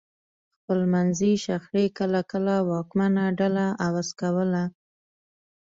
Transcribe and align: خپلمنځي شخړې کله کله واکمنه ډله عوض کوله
خپلمنځي 0.59 1.33
شخړې 1.45 1.85
کله 1.97 2.19
کله 2.31 2.55
واکمنه 2.71 3.23
ډله 3.39 3.65
عوض 3.85 4.09
کوله 4.21 4.63